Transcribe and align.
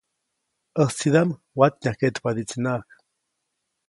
‒ʼÄjtsidaʼm 0.83 1.29
watnyajkeʼtpadiʼtsinaʼajk-. 1.59 2.89